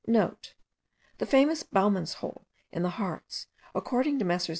[0.03, 4.49] *(* The famous Baumannshohle in the Hartz, according to Messrs.